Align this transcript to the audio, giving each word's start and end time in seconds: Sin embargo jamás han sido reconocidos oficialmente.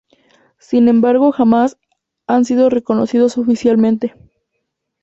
Sin 0.57 0.87
embargo 0.87 1.31
jamás 1.31 1.77
han 2.25 2.43
sido 2.43 2.71
reconocidos 2.71 3.37
oficialmente. 3.37 4.15